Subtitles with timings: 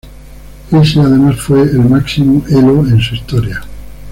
[0.71, 3.61] Ese además fue el máximo Elo en su historia.